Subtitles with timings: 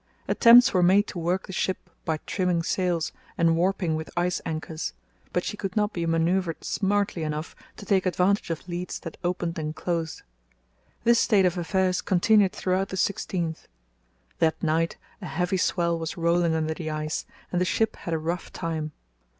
[0.27, 4.93] Attempts were made to work the ship by trimming sails and warping with ice anchors,
[5.31, 9.59] but she could not be manœuvred smartly enough to take advantage of leads that opened
[9.59, 10.23] and closed.
[11.03, 13.67] This state of affairs continued throughout the 16th.
[14.39, 18.17] That night a heavy swell was rolling under the ice and the ship had a
[18.17, 18.93] rough time.